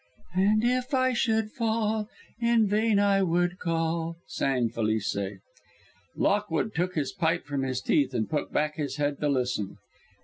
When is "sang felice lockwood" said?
4.25-6.73